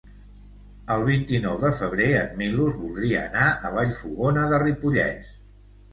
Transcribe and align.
El 0.93 1.03
vint-i-nou 1.09 1.59
de 1.65 1.69
febrer 1.81 2.07
en 2.21 2.33
Milos 2.41 2.79
voldria 2.85 3.21
anar 3.27 3.53
a 3.53 3.73
Vallfogona 3.77 4.51
de 4.55 4.61
Ripollès. 4.65 5.35